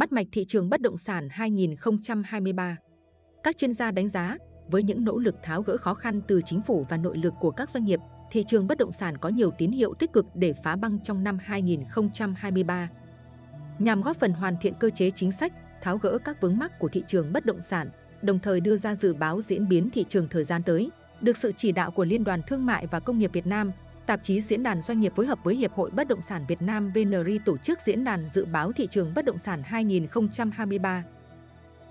bắt 0.00 0.12
mạch 0.12 0.26
thị 0.32 0.44
trường 0.44 0.70
bất 0.70 0.80
động 0.80 0.96
sản 0.96 1.28
2023. 1.30 2.76
Các 3.44 3.58
chuyên 3.58 3.72
gia 3.72 3.90
đánh 3.90 4.08
giá, 4.08 4.36
với 4.70 4.82
những 4.82 5.04
nỗ 5.04 5.18
lực 5.18 5.34
tháo 5.42 5.62
gỡ 5.62 5.76
khó 5.76 5.94
khăn 5.94 6.20
từ 6.28 6.40
chính 6.44 6.62
phủ 6.62 6.86
và 6.88 6.96
nội 6.96 7.16
lực 7.16 7.34
của 7.40 7.50
các 7.50 7.70
doanh 7.70 7.84
nghiệp, 7.84 8.00
thị 8.30 8.44
trường 8.46 8.66
bất 8.66 8.78
động 8.78 8.92
sản 8.92 9.18
có 9.18 9.28
nhiều 9.28 9.50
tín 9.58 9.70
hiệu 9.70 9.94
tích 9.94 10.12
cực 10.12 10.26
để 10.34 10.52
phá 10.64 10.76
băng 10.76 10.98
trong 11.00 11.24
năm 11.24 11.38
2023. 11.42 12.88
Nhằm 13.78 14.02
góp 14.02 14.16
phần 14.16 14.32
hoàn 14.32 14.56
thiện 14.60 14.74
cơ 14.80 14.90
chế 14.90 15.10
chính 15.10 15.32
sách, 15.32 15.52
tháo 15.82 15.98
gỡ 15.98 16.18
các 16.24 16.40
vướng 16.40 16.58
mắc 16.58 16.78
của 16.78 16.88
thị 16.88 17.02
trường 17.06 17.32
bất 17.32 17.46
động 17.46 17.62
sản, 17.62 17.90
đồng 18.22 18.38
thời 18.38 18.60
đưa 18.60 18.76
ra 18.76 18.94
dự 18.94 19.14
báo 19.14 19.40
diễn 19.40 19.68
biến 19.68 19.90
thị 19.90 20.04
trường 20.08 20.28
thời 20.28 20.44
gian 20.44 20.62
tới, 20.62 20.90
được 21.20 21.36
sự 21.36 21.52
chỉ 21.56 21.72
đạo 21.72 21.90
của 21.90 22.04
Liên 22.04 22.24
đoàn 22.24 22.40
Thương 22.46 22.66
mại 22.66 22.86
và 22.86 23.00
Công 23.00 23.18
nghiệp 23.18 23.30
Việt 23.32 23.46
Nam, 23.46 23.72
tạp 24.10 24.22
chí 24.22 24.40
Diễn 24.40 24.62
đàn 24.62 24.82
Doanh 24.82 25.00
nghiệp 25.00 25.12
phối 25.16 25.26
hợp 25.26 25.38
với 25.44 25.54
Hiệp 25.54 25.72
hội 25.72 25.90
Bất 25.90 26.08
động 26.08 26.20
sản 26.20 26.44
Việt 26.48 26.62
Nam 26.62 26.92
VNRI 26.94 27.38
tổ 27.44 27.56
chức 27.56 27.78
diễn 27.84 28.04
đàn 28.04 28.28
dự 28.28 28.44
báo 28.44 28.72
thị 28.72 28.88
trường 28.90 29.14
bất 29.14 29.24
động 29.24 29.38
sản 29.38 29.62
2023. 29.62 31.04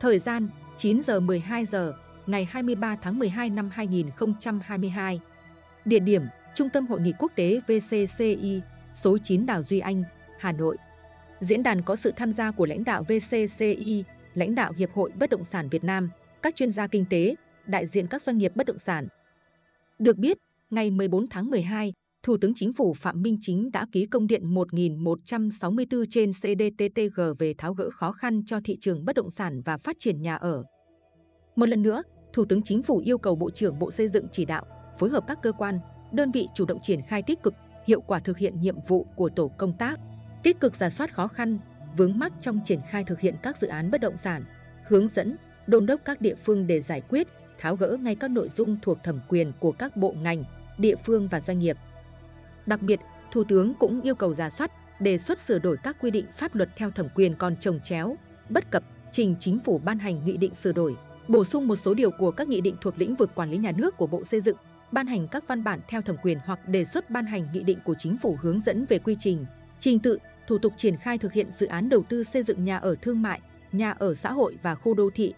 Thời 0.00 0.18
gian 0.18 0.48
9 0.76 1.02
giờ 1.02 1.20
12 1.20 1.64
giờ 1.64 1.92
ngày 2.26 2.44
23 2.44 2.96
tháng 3.02 3.18
12 3.18 3.50
năm 3.50 3.70
2022. 3.72 5.20
Địa 5.84 5.98
điểm 5.98 6.22
Trung 6.54 6.68
tâm 6.68 6.86
Hội 6.86 7.00
nghị 7.00 7.12
Quốc 7.18 7.32
tế 7.34 7.60
VCCI, 7.66 8.60
số 8.94 9.18
9 9.18 9.46
Đào 9.46 9.62
Duy 9.62 9.78
Anh, 9.78 10.04
Hà 10.38 10.52
Nội. 10.52 10.76
Diễn 11.40 11.62
đàn 11.62 11.82
có 11.82 11.96
sự 11.96 12.12
tham 12.16 12.32
gia 12.32 12.50
của 12.50 12.66
lãnh 12.66 12.84
đạo 12.84 13.02
VCCI, 13.02 14.04
lãnh 14.34 14.54
đạo 14.54 14.72
Hiệp 14.76 14.92
hội 14.92 15.10
Bất 15.18 15.30
động 15.30 15.44
sản 15.44 15.68
Việt 15.68 15.84
Nam, 15.84 16.10
các 16.42 16.56
chuyên 16.56 16.72
gia 16.72 16.86
kinh 16.86 17.04
tế, 17.10 17.34
đại 17.66 17.86
diện 17.86 18.06
các 18.06 18.22
doanh 18.22 18.38
nghiệp 18.38 18.52
bất 18.54 18.66
động 18.66 18.78
sản. 18.78 19.08
Được 19.98 20.16
biết, 20.16 20.38
ngày 20.70 20.90
14 20.90 21.26
tháng 21.28 21.50
12, 21.50 21.92
Thủ 22.26 22.36
tướng 22.40 22.54
Chính 22.54 22.72
phủ 22.72 22.94
Phạm 22.94 23.22
Minh 23.22 23.38
Chính 23.40 23.72
đã 23.72 23.86
ký 23.92 24.06
công 24.06 24.26
điện 24.26 24.54
1164 24.54 26.06
trên 26.10 26.32
CDTTG 26.32 27.20
về 27.38 27.54
tháo 27.58 27.74
gỡ 27.74 27.90
khó 27.90 28.12
khăn 28.12 28.42
cho 28.46 28.60
thị 28.64 28.76
trường 28.80 29.04
bất 29.04 29.16
động 29.16 29.30
sản 29.30 29.62
và 29.64 29.78
phát 29.78 29.96
triển 29.98 30.22
nhà 30.22 30.36
ở. 30.36 30.64
Một 31.56 31.68
lần 31.68 31.82
nữa, 31.82 32.02
Thủ 32.32 32.44
tướng 32.44 32.62
Chính 32.62 32.82
phủ 32.82 32.98
yêu 32.98 33.18
cầu 33.18 33.36
Bộ 33.36 33.50
trưởng 33.50 33.78
Bộ 33.78 33.90
Xây 33.90 34.08
dựng 34.08 34.26
chỉ 34.32 34.44
đạo, 34.44 34.66
phối 34.98 35.10
hợp 35.10 35.24
các 35.26 35.38
cơ 35.42 35.52
quan, 35.52 35.78
đơn 36.12 36.30
vị 36.30 36.48
chủ 36.54 36.64
động 36.64 36.78
triển 36.82 37.00
khai 37.08 37.22
tích 37.22 37.42
cực, 37.42 37.54
hiệu 37.86 38.00
quả 38.00 38.18
thực 38.18 38.38
hiện 38.38 38.60
nhiệm 38.60 38.76
vụ 38.88 39.06
của 39.16 39.28
tổ 39.28 39.48
công 39.48 39.72
tác, 39.78 40.00
tích 40.42 40.60
cực 40.60 40.74
giả 40.74 40.90
soát 40.90 41.14
khó 41.14 41.28
khăn, 41.28 41.58
vướng 41.96 42.18
mắc 42.18 42.32
trong 42.40 42.60
triển 42.64 42.80
khai 42.90 43.04
thực 43.04 43.20
hiện 43.20 43.34
các 43.42 43.58
dự 43.58 43.68
án 43.68 43.90
bất 43.90 44.00
động 44.00 44.16
sản, 44.16 44.44
hướng 44.88 45.08
dẫn, 45.08 45.36
đôn 45.66 45.86
đốc 45.86 46.00
các 46.04 46.20
địa 46.20 46.34
phương 46.34 46.66
để 46.66 46.82
giải 46.82 47.00
quyết, 47.00 47.28
tháo 47.58 47.76
gỡ 47.76 47.96
ngay 48.00 48.14
các 48.14 48.30
nội 48.30 48.48
dung 48.48 48.76
thuộc 48.82 48.98
thẩm 49.04 49.20
quyền 49.28 49.52
của 49.60 49.72
các 49.72 49.96
bộ 49.96 50.14
ngành, 50.22 50.44
địa 50.78 50.96
phương 51.04 51.28
và 51.28 51.40
doanh 51.40 51.58
nghiệp. 51.58 51.76
Đặc 52.66 52.82
biệt, 52.82 53.00
Thủ 53.30 53.44
tướng 53.44 53.74
cũng 53.74 54.00
yêu 54.00 54.14
cầu 54.14 54.34
giả 54.34 54.50
soát, 54.50 54.70
đề 55.00 55.18
xuất 55.18 55.40
sửa 55.40 55.58
đổi 55.58 55.76
các 55.76 55.96
quy 56.00 56.10
định 56.10 56.26
pháp 56.36 56.54
luật 56.54 56.68
theo 56.76 56.90
thẩm 56.90 57.08
quyền 57.14 57.34
còn 57.34 57.56
trồng 57.56 57.80
chéo, 57.80 58.16
bất 58.48 58.70
cập, 58.70 58.82
trình 59.12 59.34
chính 59.40 59.58
phủ 59.58 59.78
ban 59.78 59.98
hành 59.98 60.24
nghị 60.24 60.36
định 60.36 60.54
sửa 60.54 60.72
đổi, 60.72 60.96
bổ 61.28 61.44
sung 61.44 61.68
một 61.68 61.76
số 61.76 61.94
điều 61.94 62.10
của 62.10 62.30
các 62.30 62.48
nghị 62.48 62.60
định 62.60 62.76
thuộc 62.80 62.98
lĩnh 62.98 63.16
vực 63.16 63.34
quản 63.34 63.50
lý 63.50 63.58
nhà 63.58 63.72
nước 63.72 63.96
của 63.96 64.06
Bộ 64.06 64.24
Xây 64.24 64.40
dựng, 64.40 64.56
ban 64.92 65.06
hành 65.06 65.28
các 65.28 65.44
văn 65.48 65.64
bản 65.64 65.80
theo 65.88 66.02
thẩm 66.02 66.16
quyền 66.22 66.38
hoặc 66.44 66.68
đề 66.68 66.84
xuất 66.84 67.10
ban 67.10 67.26
hành 67.26 67.48
nghị 67.52 67.62
định 67.62 67.78
của 67.84 67.94
chính 67.98 68.16
phủ 68.22 68.38
hướng 68.42 68.60
dẫn 68.60 68.86
về 68.88 68.98
quy 68.98 69.16
trình, 69.18 69.46
trình 69.80 69.98
tự, 69.98 70.18
thủ 70.46 70.58
tục 70.58 70.72
triển 70.76 70.96
khai 70.96 71.18
thực 71.18 71.32
hiện 71.32 71.52
dự 71.52 71.66
án 71.66 71.88
đầu 71.88 72.02
tư 72.08 72.24
xây 72.24 72.42
dựng 72.42 72.64
nhà 72.64 72.76
ở 72.76 72.96
thương 73.02 73.22
mại, 73.22 73.40
nhà 73.72 73.90
ở 73.90 74.14
xã 74.14 74.32
hội 74.32 74.58
và 74.62 74.74
khu 74.74 74.94
đô 74.94 75.10
thị. 75.14 75.34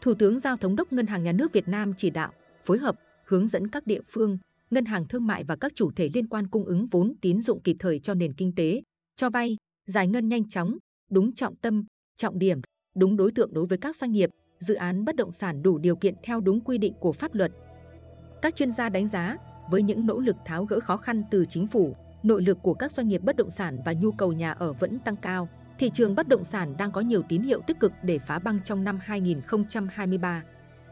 Thủ 0.00 0.14
tướng 0.14 0.40
giao 0.40 0.56
Thống 0.56 0.76
đốc 0.76 0.92
Ngân 0.92 1.06
hàng 1.06 1.22
Nhà 1.22 1.32
nước 1.32 1.52
Việt 1.52 1.68
Nam 1.68 1.94
chỉ 1.96 2.10
đạo, 2.10 2.32
phối 2.64 2.78
hợp, 2.78 2.96
hướng 3.24 3.48
dẫn 3.48 3.68
các 3.68 3.86
địa 3.86 4.00
phương, 4.10 4.38
ngân 4.74 4.84
hàng 4.84 5.08
thương 5.08 5.26
mại 5.26 5.44
và 5.44 5.56
các 5.56 5.74
chủ 5.74 5.90
thể 5.96 6.10
liên 6.14 6.28
quan 6.28 6.46
cung 6.46 6.64
ứng 6.64 6.86
vốn 6.86 7.14
tín 7.20 7.40
dụng 7.42 7.60
kịp 7.60 7.76
thời 7.78 7.98
cho 7.98 8.14
nền 8.14 8.32
kinh 8.32 8.54
tế, 8.54 8.82
cho 9.16 9.30
vay, 9.30 9.56
giải 9.86 10.08
ngân 10.08 10.28
nhanh 10.28 10.48
chóng, 10.48 10.76
đúng 11.10 11.34
trọng 11.34 11.56
tâm, 11.56 11.84
trọng 12.16 12.38
điểm, 12.38 12.60
đúng 12.96 13.16
đối 13.16 13.32
tượng 13.32 13.54
đối 13.54 13.66
với 13.66 13.78
các 13.78 13.96
doanh 13.96 14.12
nghiệp, 14.12 14.30
dự 14.58 14.74
án 14.74 15.04
bất 15.04 15.16
động 15.16 15.32
sản 15.32 15.62
đủ 15.62 15.78
điều 15.78 15.96
kiện 15.96 16.14
theo 16.22 16.40
đúng 16.40 16.60
quy 16.60 16.78
định 16.78 16.92
của 17.00 17.12
pháp 17.12 17.34
luật. 17.34 17.52
Các 18.42 18.56
chuyên 18.56 18.72
gia 18.72 18.88
đánh 18.88 19.08
giá, 19.08 19.36
với 19.70 19.82
những 19.82 20.06
nỗ 20.06 20.20
lực 20.20 20.36
tháo 20.44 20.64
gỡ 20.64 20.80
khó 20.80 20.96
khăn 20.96 21.22
từ 21.30 21.44
chính 21.48 21.66
phủ, 21.66 21.96
nội 22.22 22.42
lực 22.42 22.58
của 22.62 22.74
các 22.74 22.92
doanh 22.92 23.08
nghiệp 23.08 23.22
bất 23.22 23.36
động 23.36 23.50
sản 23.50 23.78
và 23.84 23.92
nhu 23.92 24.12
cầu 24.12 24.32
nhà 24.32 24.52
ở 24.52 24.72
vẫn 24.72 24.98
tăng 24.98 25.16
cao, 25.16 25.48
thị 25.78 25.90
trường 25.90 26.14
bất 26.14 26.28
động 26.28 26.44
sản 26.44 26.76
đang 26.76 26.92
có 26.92 27.00
nhiều 27.00 27.22
tín 27.28 27.42
hiệu 27.42 27.60
tích 27.66 27.80
cực 27.80 27.92
để 28.02 28.18
phá 28.18 28.38
băng 28.38 28.58
trong 28.64 28.84
năm 28.84 28.98
2023. 29.02 30.42